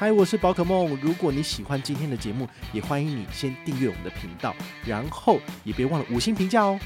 [0.00, 0.98] 嗨，我是宝可梦。
[1.02, 6.80] 如果你喜欢今天的节目，也欢迎你先订阅我们的频道，然后也别忘了五星评价哦。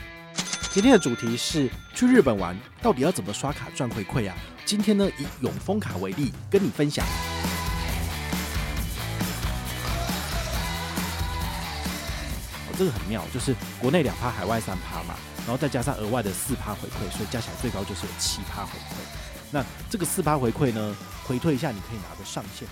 [0.73, 4.35] 今天的主题是去日本玩，到底要怎么刷卡赚回馈啊？
[4.65, 7.07] 今天呢，以永丰卡为例，跟你分享。
[12.67, 15.15] 哦，这个很妙，就是国内两趴，海外三趴嘛，
[15.47, 18.97] 然后再加上额外的四趴回馈，所以加起来最高就是有七趴回馈。
[19.53, 22.67] 那这个四趴回馈呢，回退一下，你可以拿的上限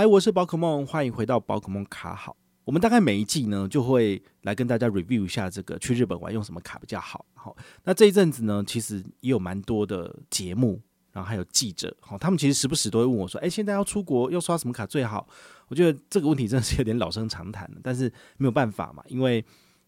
[0.00, 2.34] 嗨，我是宝可梦，欢迎回到宝可梦卡好。
[2.64, 7.22] 我们大概每一季呢，就会来跟大家 review 一下这个去日本玩用什么卡比较好。
[7.34, 7.54] 好，
[7.84, 10.80] 那这一阵子呢，其实也有蛮多的节目，
[11.12, 15.28] 然后还有记者，好，他们其实时不时都会问我说：“哎，现在要出国，要刷什么卡最好？”
[15.68, 19.44] 我觉得这个问题真的是有点老生常谈了，但是没有办法嘛，因为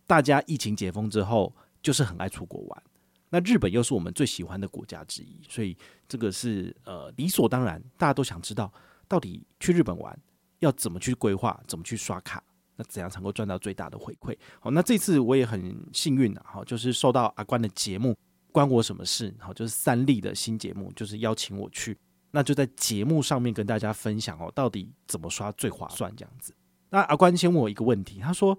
[0.06, 1.50] 大家疫情解封之后。
[1.80, 2.82] 就是很爱出国玩，
[3.30, 8.72] 那日本又是我们最喜欢的国家之一，所以这个是呃理所当然，大家都想知道
[9.12, 10.18] 到底去日本玩
[10.60, 12.42] 要怎么去规划，怎么去刷卡，
[12.76, 14.34] 那怎样才能够赚到最大的回馈？
[14.58, 18.16] 好，那这次我也很幸运啊，哈，就是受到阿关的节目
[18.50, 19.34] 关我什么事？
[19.38, 21.98] 好，就是三立的新节目，就是邀请我去，
[22.30, 26.54] 那就在节目上面跟大家分享哦，到底怎么刷最划算这样子。
[26.88, 28.58] 那阿关先问我一个问题，他说。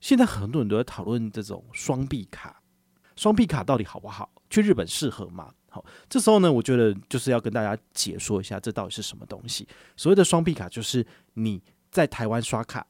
[0.00, 2.60] 现在很多人都在讨论这种双币卡，
[3.14, 4.28] 双币卡到底好不好？
[4.50, 5.54] 去日本适合吗？
[5.72, 9.66] 好，这时候呢，我觉得就是要跟大家解说一下，这到底是什么东西。
[9.96, 12.86] 所谓的双币卡，就是你在台湾刷卡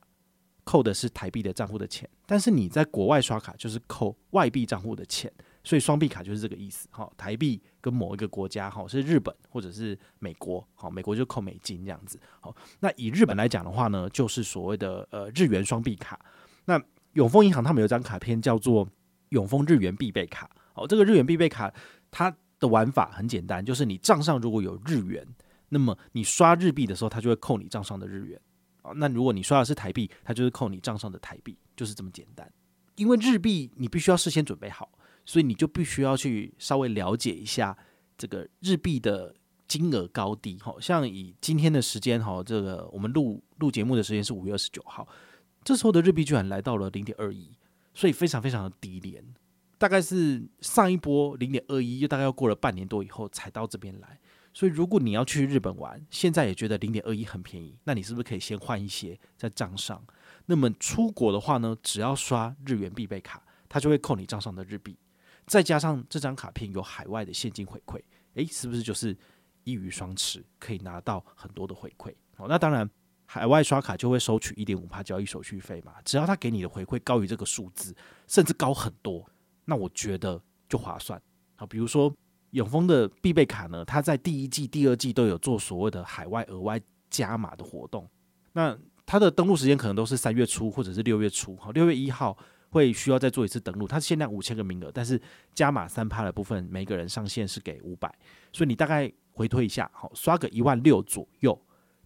[0.64, 6.88] 扣的是台币的账户的钱，但是你在国外刷卡就是扣外币账户的钱，所以双币卡就是这个意思。
[6.90, 12.18] 好，台币跟某一个国家，好，是日本或者是美国，好，美国就扣美金这样子。
[12.40, 16.20] 好，那以日本来讲的话呢，就是所谓的呃日元双币卡，
[16.64, 16.80] 那。
[17.12, 18.88] 永丰银行他们有张卡片叫做
[19.28, 20.50] 永丰日元必备卡。
[20.72, 21.70] 哦，这个日元必备卡
[22.10, 25.26] 它的玩法很简单，就是你账上如果有日元，
[25.68, 28.40] 那么你刷日币的时候，它就会扣你账上的日元。
[28.82, 32.48] 哦，那如果你刷的是台币，它就是扣你账上的台币，就是这么简单。
[32.94, 34.88] 因为日币你必须要事先准备好，
[35.24, 37.76] 所以你就必须要去稍微了解一下
[38.16, 39.34] 这个日币的
[39.66, 40.56] 金额高低。
[40.60, 45.06] 好像以今天的时间，哈，这个我们录录节目的时间是五月二十九号。
[45.64, 47.50] 这时候的日币居然来到了零点二一，
[47.92, 49.24] 所以非常非常的低廉，
[49.82, 54.16] 大概是上一波零点二一，又大概要过了半年多以后才到这边来。
[54.54, 60.00] 所以如果你要去日本玩，现在也觉得零点二一很便宜，那你是不是可以先换一些在账上？
[60.46, 64.96] 那么出国的话呢，只要刷日元必备卡，它就会扣你账上的日币，
[65.48, 68.00] 再加上这张卡片有海外的现金回馈，
[68.34, 69.16] 诶，是不是就是
[69.64, 72.14] 一鱼双吃，可以拿到很多的回馈？
[72.36, 72.88] 好，那当然。
[73.24, 77.96] 海外刷卡就会收取一点五趴交易手续费嘛，只要他给你的回馈高于这个数字，
[78.28, 79.26] 甚至高很多，
[79.64, 81.20] 那我觉得就划算。
[81.56, 82.12] 好，比如说
[82.50, 86.80] 永丰的必备卡呢，它在第一季、第二季都有做所谓的海外额外
[87.10, 88.08] 加码的活动。
[88.52, 92.36] 那它的登录时间可能都是三月初或者是六月初，好，六月一号
[92.70, 95.20] 会需要再做一次登录，它限量五千个名额，但是
[95.54, 98.12] 加码三趴的部分，每个人上限是给五百，
[98.52, 101.60] 所以你大概回推一下，好，刷个一万六左右。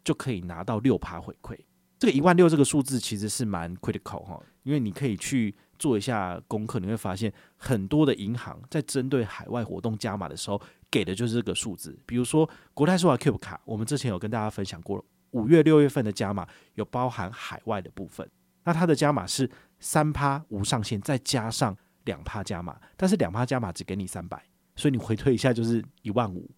[0.05, 1.59] 就可以拿到六趴回馈，
[1.99, 10.61] 这个一万六这个数字其实是蛮 critical 哈，因为你可以去做一下功课，你会发现很多的银行在针对海外活动加码的时候，
[10.91, 11.99] 给的就是这个数字。
[12.05, 18.29] 比如说国泰世华 Cube 卡，我们之前有跟大家分享过，五月六月份的加码有包含海外的部分，
[18.65, 24.43] 那它的加码是三趴无上限，再加上两趴加码，但是两趴加码只给你三百，
[24.75, 26.51] 所以你回退一下就是一万五。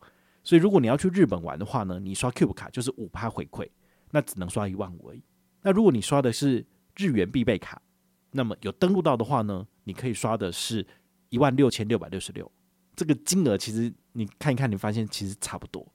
[0.44, 3.68] 所以，如果你要去日本玩的话呢，你刷 Cube 卡就是五趴回馈，
[4.10, 5.22] 那只能刷一万五而已。
[5.60, 6.64] 那如果你刷的是
[6.96, 7.82] 日元必备卡，
[8.30, 10.86] 那么有登录到的话呢，你可以刷的是
[11.30, 12.50] 一万六千六百六十六。
[12.94, 15.86] 这个金额其实你看一看，你发现其实差不多，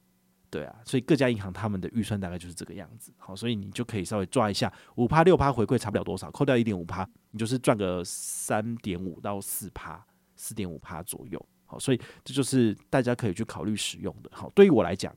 [0.50, 0.76] 对啊。
[0.86, 3.14] 所以各家银行他们的预算大概就是这个样子。
[3.18, 10.06] 好，所以你就可以稍微抓一下，五趴六趴回馈差不了多少，扣掉一点五趴，你就是赚个三点五到四趴，
[10.36, 11.46] 四点五趴左右。
[11.66, 14.30] 好所以这就是大家可以去考虑使用的。
[14.32, 15.14] 好，对于我来讲，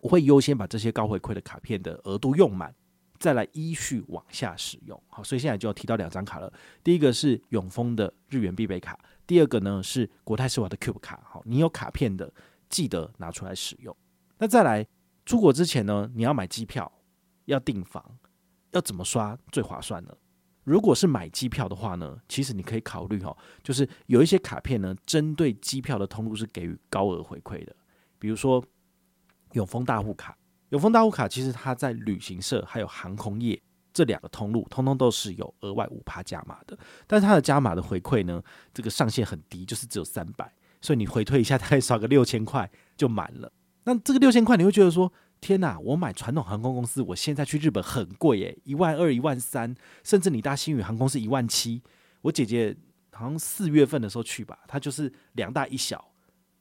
[0.00, 2.74] 我会优先把这些高回馈的卡片的额度用满，
[3.18, 5.00] 再来依序往下使用。
[5.08, 6.52] 好，所以现在就要提到两张卡了。
[6.82, 11.20] 第一个是永丰的日元必备卡，第二个呢是国泰世华的 Cube 卡。
[11.24, 12.32] 好，你有卡片的
[12.68, 13.96] 记得拿出来使用。
[14.38, 14.86] 那再来
[15.26, 16.90] 出国之前呢，你要买机票，
[17.46, 18.18] 要订房，
[18.70, 20.16] 要怎么刷最划算呢？
[20.64, 27.74] 如果是买机票的话呢，其实你可以考虑哈，就是有一些卡片呢，针对机票的通路是给予高额回馈的，
[28.18, 28.62] 比如说
[29.52, 30.36] 永丰大户卡。
[30.70, 33.60] 永丰大户卡其实它在旅行社还有航空业
[33.92, 38.42] 这两个通路，通通都是有额外五趴加码的，但是它的加码的回馈呢，
[38.72, 43.50] 这个上限很低，就是只有三百，所以你回退一下，大概少个六千块就满了。
[43.84, 45.10] 那这个六千块，你会觉得说，
[45.40, 45.78] 天哪！
[45.80, 49.74] 我买传统航空公司，我现在去日本很贵耶，一万二、一万三，
[50.04, 51.82] 甚至你搭星宇航空是一万七。
[52.20, 52.76] 我姐姐
[53.12, 56.12] 好像四月份的时候去吧，她就是两大一小，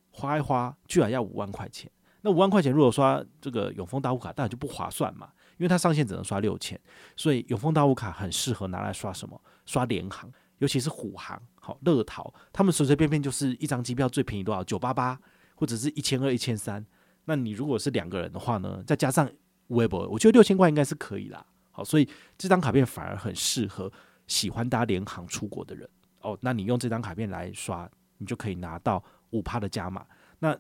[0.10, 1.92] 花一花居然要五万块钱。
[2.28, 6.78] 那五万块钱如果刷这个永丰大户卡，当然就不划算嘛，因为它上限只能刷六千，
[7.16, 9.42] 所以永丰大户卡很适合拿来刷什么？
[9.66, 14.62] 刷联航，尤其是虎航、好乐淘，他们随随便便就是一张机票最便宜多少？
[14.62, 15.18] 九八八，
[15.56, 16.86] 或者是一千二、一千三。
[17.24, 19.30] 那你如果是两个人的话呢，再加上
[19.68, 21.46] 微博，我觉得六千块应该是可以啦。
[21.72, 23.90] 好，所以这张卡片反而很适合
[24.28, 25.90] 喜欢搭联航出国的人
[26.20, 26.38] 哦。
[26.42, 30.06] 那你用这张卡片来刷，你就可以拿到五趴的加码。
[30.40, 30.58] 那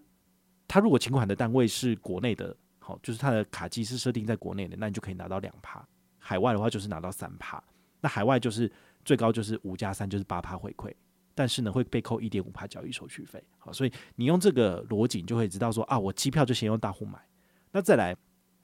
[0.68, 5.86] 他如果请款的单位是国内的，好，就是他的卡机是设定在国内的，那你就可以拿到两趴。
[6.20, 7.64] 海外的话就是拿到三趴。
[8.02, 8.72] 那海外就是
[9.06, 10.94] 最高就是五加三，就是八趴回馈。
[11.34, 13.44] 但是呢，会被扣一点五趴交易手续费。
[13.60, 17.20] 好，所以你用这个逻辑，你就会知道说啊，我机票就先用大户买。
[17.72, 18.18] 那再来，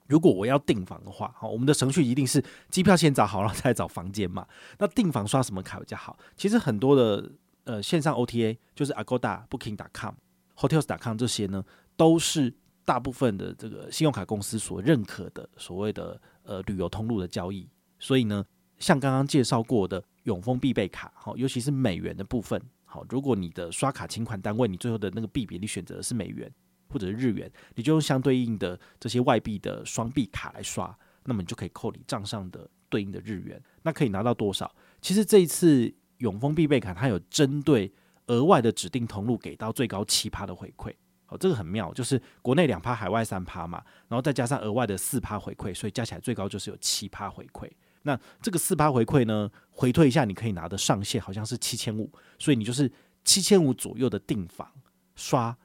[0.08, 4.44] 如果我要订房的话，好，我们的程序一定是机票先找好，然后再找房间嘛。
[4.78, 6.18] 那订房刷什么卡比较好？
[6.36, 7.30] 其实很多的
[7.62, 10.14] 呃线上 OTA，就是 Agoda、Booking.com、
[10.56, 11.64] Hotels.com 这些呢，
[11.96, 12.54] 都是
[12.84, 17.68] 大部分的这个信用卡公司所认可的所谓的呃旅游通路的交易。
[17.98, 18.44] 所以呢，
[18.78, 20.02] 像刚刚介绍过的。
[20.24, 26.50] 永丰必备卡，好，尤其是美元的部分，好，如果你的刷卡请款单位，你最后的那个币别，你选择的是美元
[26.88, 34.74] 或者是日元，你就用相对应的这些外币的双币卡来刷，那么你就可以扣你账上的对应的日元，那可以拿到多少？
[35.02, 37.92] 其实这一次永丰必备卡它有针对
[38.28, 40.90] 额外的指定通路给到最高七趴的回馈，
[41.26, 47.70] 好，这个很妙，就是国内两趴，海外三趴嘛，然后再加上额外的四趴回馈，所以加起来最高就是有七趴回馈。
[48.02, 52.90] 那这个四趴回馈呢，回退一下，你可以拿的上限好像是七千五，所以你就是
[53.24, 54.70] 七千五左右的订房
[55.14, 55.56] 刷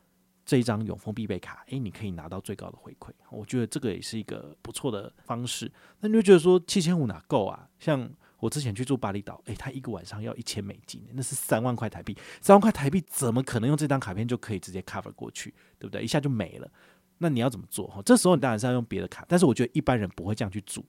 [0.45, 3.11] 这一张永丰必备卡，诶，你可以拿到最高的回馈。
[3.29, 5.69] 我觉得这个也是一个不错的方式。
[5.99, 7.67] 那你就觉得说七千五哪够啊？
[7.77, 8.09] 像
[8.39, 16.03] 我之前去住巴厘岛，诶，他一个晚上要一千美金，那是三万块台币，三万块台币怎么可能用这张卡片就可以直接 cover 过去，对不对？
[16.03, 16.71] 一下就没了。
[17.17, 17.87] 那你要怎么做？
[17.87, 20.85] 哈，这时候你当然是要用别的卡，但是我觉得一般人不会这样去住。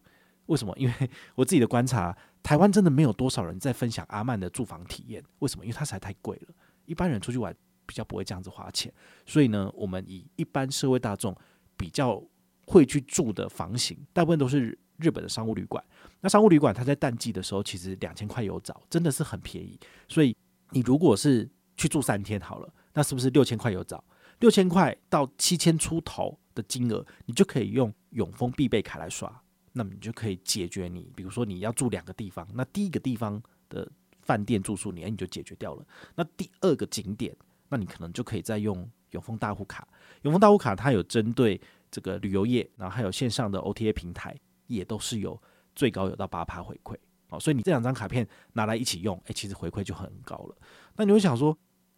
[0.46, 0.72] 为什么？
[0.78, 5.22] 因为 我自己的观察，台湾真的没有多少人在分享阿曼的住房体验。
[5.40, 5.64] 为什么？
[5.64, 6.54] 因为它实在太贵了，
[6.86, 7.54] 一般人出去玩
[7.84, 8.92] 比较不会这样子花钱。
[9.26, 11.36] 所以呢，我们以一般社会大众
[11.76, 12.22] 比较
[12.66, 15.82] 会去住的房型，大部分都是日本的商务旅馆。
[16.20, 19.78] 那商务旅馆它在淡季的时候，其实两千块有找，真的是很便宜。
[20.06, 20.36] 所以
[20.70, 24.02] 你如果是去住三天好了，那是不是六千块有找？
[24.40, 29.30] 六千块到七千出头的金额，你就可以用永丰必备卡来刷。
[29.72, 33.88] 那么你就可以解决你，比如说你要住两个地方，那第一个地方的
[34.22, 35.86] 饭店住宿你，你就解决掉了。
[36.16, 37.36] 那第二个景点，
[37.68, 39.86] 那你可能就可以再用永丰大户卡。
[40.22, 41.60] 永丰大户卡它有针对
[41.90, 44.36] 这个旅游业，然后还有线上的 OTA 平台，
[44.70, 45.40] 也都是有
[45.74, 46.96] 最高有到八趴回馈。
[47.28, 50.56] 哦，所以你这两张卡片拿来一起用，诶，其实回馈就很高了。
[50.96, 51.56] 那你会想说，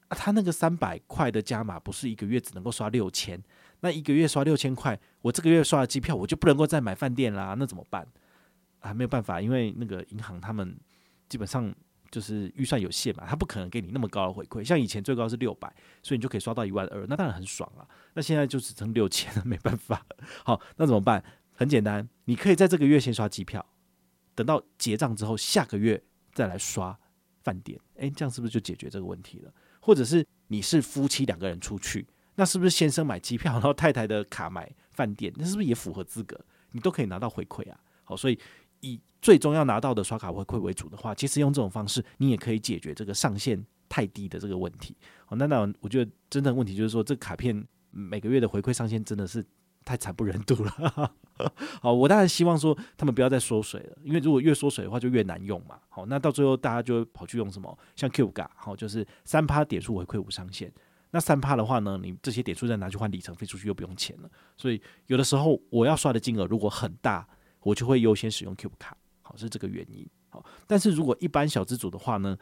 [0.08, 3.42] 啊，他那个三百块的加码不是一个月只能够刷六千？
[3.80, 8.06] 那一个月刷六千块，我这个月刷了机票，我就不能够再买饭店啦，那怎么办？
[8.80, 10.78] 啊，没有办法，因为那个银行他们
[11.30, 11.74] 基本上
[12.10, 14.62] 就是预算有限嘛，他不可能给你那么高的回馈。
[14.62, 15.72] 像以前最高是六百，
[16.02, 17.88] 所以你就可以刷到一万二，那当然很爽啊。
[18.12, 20.04] 那现在就只剩六千了，没办法。
[20.44, 21.24] 好，那怎么办？
[21.54, 23.64] 很简单，你可以在这个月先刷机票，
[24.34, 26.98] 等到结账之后，下个月再来刷
[27.42, 27.78] 饭店。
[27.96, 29.52] 诶，这样是不是就解决这个问题了？
[29.80, 32.06] 或者是你是夫妻两个人出去？
[32.34, 35.32] 那是不是先生买机票，然后太太的卡买饭店？
[35.36, 36.40] 那是不是也符合资格？
[36.70, 37.78] 你都可以拿到回馈啊。
[38.04, 38.38] 好，所以
[38.80, 44.96] 以最终要拿到的刷卡回馈为主的话，其实用这种方式，你也可以解决这个上限太低的这个问题。
[45.26, 49.44] 好，那那我觉得真正问题就是说，这卡片每个月的回馈上限真的是
[49.84, 51.14] 太惨不忍睹了。
[51.80, 55.78] 好，我当然希望说他们不要再缩水了，因为如果越缩水的话，就越难用嘛。
[55.88, 57.76] 好，那到最后大家就会跑去用什么？
[57.96, 60.72] 像 Cube 卡，好，就是三趴点数回馈无上限。
[61.10, 67.26] 那三趴的话呢，你这些点数再拿去换里程飞出去又不用钱了，所以有的时候我要刷的金额如果很大，
[67.60, 70.08] 我就会优先使用 Cube 卡，好，是这个原因。
[70.30, 72.38] 好，但是如果一般小资族的话呢，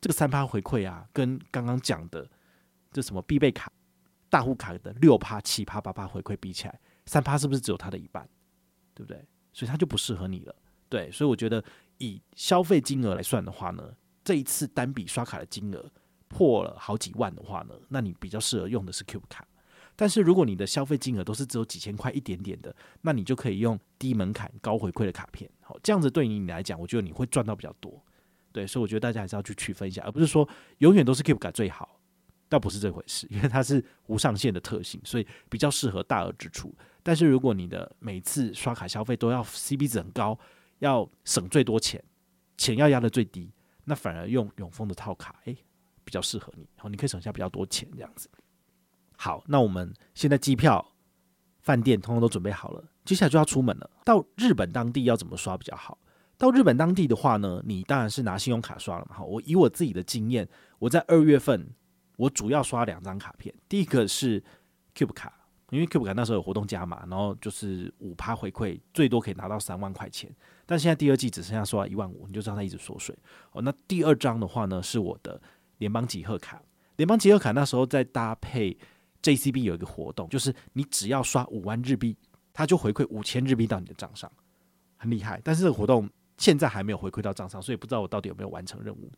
[0.00, 2.28] 这个三趴回馈啊，跟刚刚讲的
[2.92, 3.72] 这什么必备卡、
[4.34, 8.28] 大户卡的六趴、七趴、八趴回馈比起来，三趴是不是只有它的一半？
[8.92, 9.24] 对不对？
[9.52, 10.56] 所以它就不适合你了。
[10.88, 11.62] 对，所以我觉得
[11.98, 15.88] 以消费金额来算的话呢，这一次单笔刷卡的金额。
[16.26, 19.46] 破了好几万的话呢，那你比较适合用的是 Cube 卡。
[19.94, 25.48] 但是如果你的消费金额都是只有几千块一点点的，那你就可以用低门槛高回馈的卡片。
[25.60, 28.02] 好，这样子对于你来讲，我觉得你会赚到比较多。
[28.50, 30.48] 对，所以我觉得大家还是要去区分一下，而不是说
[30.78, 32.00] 永远都是 Cube 卡最好。
[32.54, 36.72] 倒不是这回事，因为它是无上限的特性，所以比较适合大额支出。
[37.02, 40.38] 但是如果你的每次刷卡消费都要 CP 值很高，
[40.78, 42.02] 要省最多钱，
[42.56, 43.52] 钱要压得最低，
[43.84, 45.56] 那反而用永丰的套卡，诶，
[46.04, 48.30] 比较适合你，然后你可以省下比较多钱这样子。
[49.16, 50.94] 好，那我们现在机票、
[51.60, 53.90] 饭店通通都准备好了，接下来就要出门了。
[54.04, 55.98] 到日本当地要怎么刷比较好？
[56.36, 59.16] 到日本当地的话呢，你当然是拿信用卡刷了嘛。
[59.16, 61.70] 好，我以我自己的经验，我在二月份
[62.16, 64.42] 我主要刷两张卡片，第一个是
[64.94, 65.32] Cube 卡，
[65.70, 70.30] 因为 Cube 卡那时候有活动加码，然后就是五趴回馈，最多可以拿到三万块钱。
[70.66, 73.16] 但现在第二季只剩下刷一万五，你就知道它一直缩水。
[73.52, 75.40] 哦，那第二张的话呢，是我的
[75.78, 76.62] 联邦集贺卡，
[76.96, 78.76] 联邦集贺卡那时候在搭配
[79.22, 82.16] JCB 有一个活动，就是你只要刷五万日币，
[82.52, 84.30] 它就回馈五千日币到你的账上，
[84.96, 85.40] 很厉害。
[85.44, 86.08] 但是这个活动。
[86.36, 89.08] 现在还没有回馈到账上，所以不知道我到底有没有完成任务。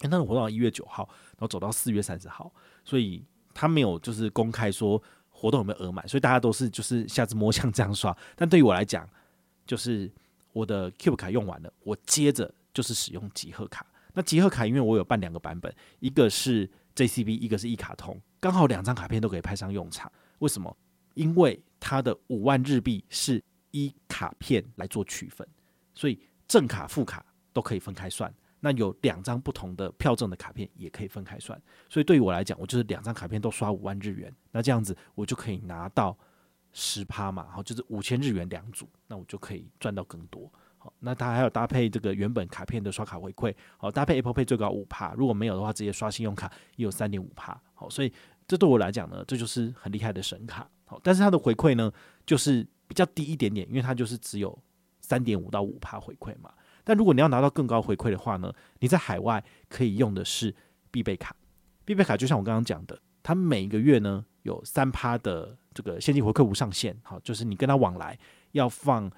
[0.00, 2.52] 因为那个活动一月九号，然后走到四月三十号，
[2.84, 3.24] 所以
[3.54, 8.16] 他没有就是公开说活动有没有额满，所以大家都是就是瞎子摸象这样刷。
[8.34, 9.08] 但对于我来讲，
[9.66, 10.10] 就是
[10.52, 13.86] 我的 Cube 卡用完了，我接着就是使用集贺卡。
[14.12, 20.10] 那集贺卡因为我有办两个版本，一个是 JCB，一个是一卡通，刚好两张卡片都可以派上用场。
[20.38, 20.76] 为什么？
[21.14, 25.46] 因为它的五万日币是依卡片来做区分，
[25.94, 26.18] 所以。
[26.48, 28.32] 正卡副卡都可以分开算，
[28.66, 31.56] 那有两张不同的票证的卡片也可以分开算，
[31.88, 36.18] 所以对于我来讲，我就是两张卡片都刷五万日元，那这样子我就可以拿到
[36.72, 40.52] 十趴嘛，好，就是五千日元两组，那我就可以赚到更多。
[40.78, 47.56] 好，那它还有搭配这个原本卡片的刷卡回馈，好，搭配 Apple Pay 最高五趴，如果没有的话，直接刷信用卡也有三点五趴。
[47.72, 48.12] 好，所以
[48.48, 50.68] 这对我来讲呢，这就是很厉害的神卡。
[50.86, 51.92] 好，但是它的回馈呢，
[52.26, 54.58] 就是比较低一点点，因为它就是只有。
[55.02, 56.52] 三点五到五趴回馈嘛，
[56.88, 60.54] 但如果你要拿到更高回馈的话呢，你在海外可以用的是
[60.92, 61.34] 必备卡。
[61.84, 68.16] 必备卡就像我刚刚讲的，它每一个月呢有三趴的这个现金回馈无上限，好，就是你跟他往来
[68.52, 69.10] 要放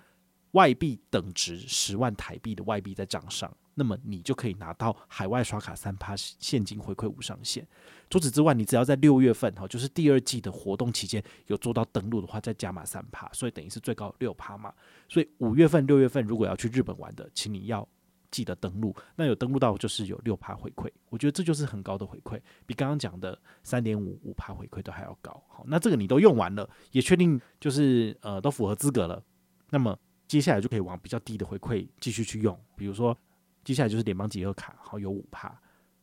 [0.59, 3.49] 外币等值十万台币的外币在账上。
[3.81, 7.65] 那么你就可以拿到海外刷卡三趴现金回馈无上限。
[8.11, 14.75] 除此之外，你只要在六月份哈，就是第二季的活动期间有做到登录的话，再加码三趴，所以等于是最高六趴嘛。
[15.09, 17.87] 所以五月份、六月份如果要去日本玩的，请你要
[18.33, 18.93] 记得登录。
[19.15, 25.41] 那有登录到就是有六趴回馈，我觉得这就是很高的回馈，比刚刚讲的三点五五趴回馈都还要高。
[25.49, 29.23] 好，那这个你都用完了，也确定就是呃都符合资格了，
[29.71, 29.97] 那么
[30.29, 33.17] 接下来就可以往比较低的回馈继续去用，比如说。
[33.65, 35.55] 接下来就是联邦集合卡，好，有五趴。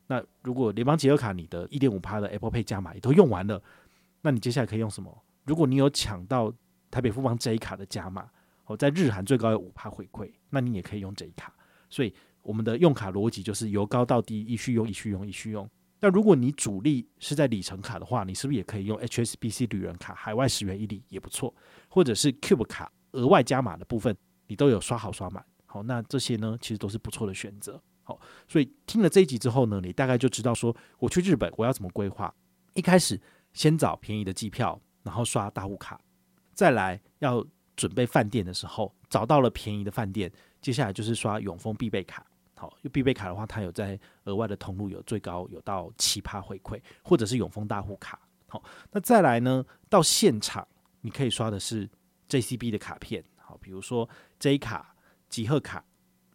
[0.06, 3.60] 那如果联邦集合卡你的一点五趴的 Apple Pay 加码也都用完了，
[4.22, 5.26] 那你接下来可以用什么？
[5.46, 6.54] 如果你有抢到
[6.92, 8.30] 台北富邦 J 卡的加码，
[8.66, 11.52] 哦，在日韩最高有五趴回馈，那你也可以用 J 卡。
[11.90, 12.14] 所以
[12.44, 15.68] 我们的用卡逻辑就是由高到低，一续用，一续用，一续用。
[16.00, 21.52] 那如果你主力是在里程卡的话，你是不是也可以用 HSBC 旅人卡，海外十元一里也不错，
[21.88, 24.16] 或者是 Cube 卡额外加码的部分，
[24.48, 25.44] 你都有刷好刷满。
[25.66, 27.82] 好，那这些呢，其实都是不错的选择。
[28.04, 32.34] 好，所以听了这一集之后呢，你大概就知道说，我去日本我要怎么规划。
[32.74, 33.20] 一开始
[33.54, 36.00] 先找便宜的机票，然后刷大户卡，
[36.54, 37.44] 再来要
[37.76, 40.32] 准备饭店的时候，找到了便宜的饭店，
[40.62, 42.26] 接下来就是刷永丰必备卡。
[42.58, 48.20] 好，因为必备卡的话，它有在额外的通路有最高有到七趴回馈，或者是永丰大户卡。
[48.48, 50.66] 好，那再来呢，到现场
[51.02, 51.90] 你可以刷的是
[52.30, 53.24] JCB 的卡片。
[53.38, 54.92] 好，比如说 J 卡。
[55.28, 55.84] 集贺卡，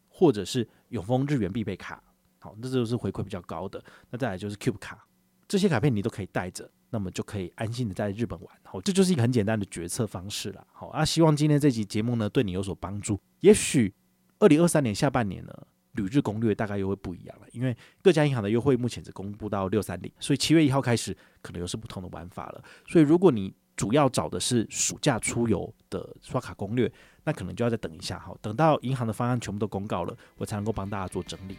[0.09, 2.03] 或者是永丰日元必备卡，
[2.41, 3.83] 好，这就是回馈比较高的。
[4.11, 5.07] 那再来就是 Cube 卡，
[5.49, 8.59] 这些卡片你都可以带着，那么就可以安心的在日本玩。
[8.65, 10.67] 好，这就是一个很简单的决策方式了。
[10.73, 13.19] 好啊，希望今天这集节目呢对你有所帮助。
[13.39, 13.95] 也许
[14.41, 22.63] 二零二三年下半年呢，旅日攻略大概又会不一样了，因为各家银行的优惠目前只公布到六三零，所以七月一号开始可能又是不同的玩法了。
[22.87, 26.93] 所以如果你主要找的是暑假出游的刷卡攻略，
[27.25, 31.57] 那可能就要再等一下哈，等到银行的方案全部都公告了，我才能够帮大家做整理。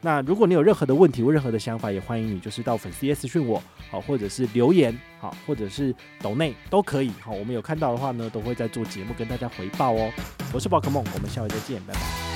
[0.00, 10.10] 那如果你有任何的问题或任何的想法，也欢迎你就是到粉丝页私讯我，好，或者是留言，好，或者是抖内都可以，好，我们有看到的话呢，都会在做节目跟大家回报哦。
[10.54, 12.27] 我是宝可梦，我们下回再见，拜拜。